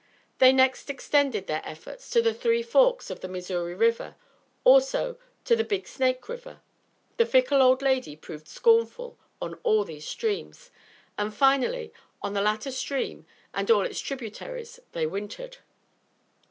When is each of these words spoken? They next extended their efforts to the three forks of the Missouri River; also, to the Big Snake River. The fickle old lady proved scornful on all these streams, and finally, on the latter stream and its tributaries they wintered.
They 0.39 0.51
next 0.51 0.89
extended 0.89 1.45
their 1.45 1.61
efforts 1.63 2.09
to 2.09 2.23
the 2.23 2.33
three 2.33 2.63
forks 2.63 3.11
of 3.11 3.19
the 3.19 3.27
Missouri 3.27 3.75
River; 3.75 4.15
also, 4.63 5.19
to 5.45 5.55
the 5.55 5.63
Big 5.63 5.87
Snake 5.87 6.27
River. 6.27 6.61
The 7.17 7.25
fickle 7.27 7.61
old 7.61 7.83
lady 7.83 8.15
proved 8.15 8.47
scornful 8.47 9.19
on 9.39 9.53
all 9.61 9.83
these 9.83 10.07
streams, 10.07 10.71
and 11.19 11.31
finally, 11.31 11.93
on 12.19 12.33
the 12.33 12.41
latter 12.41 12.71
stream 12.71 13.27
and 13.53 13.69
its 13.69 13.99
tributaries 13.99 14.79
they 14.93 15.05
wintered. 15.05 15.57